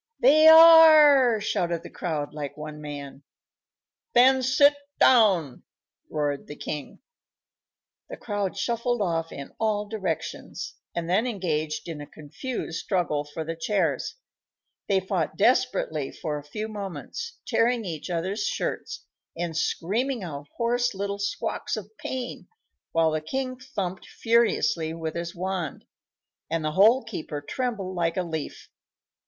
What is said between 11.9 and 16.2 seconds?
a confused struggle for the chairs. They fought desperately